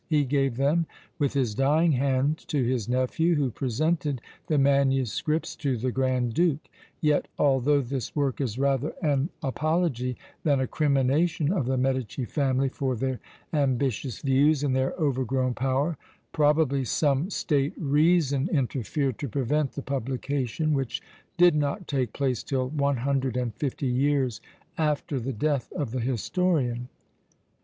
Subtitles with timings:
[0.07, 0.87] He gave them
[1.19, 5.55] with his dying hand to his nephew, who presented the MSS.
[5.57, 6.67] to the Grand Duke;
[7.01, 12.67] yet, although this work is rather an apology than a crimination of the Medici family
[12.67, 13.19] for their
[13.53, 15.99] ambitious views and their overgrown power,
[16.31, 20.99] probably some state reason interfered to prevent the publication, which
[21.37, 24.41] did not take place till 150 years
[24.79, 26.89] after the death of the historian!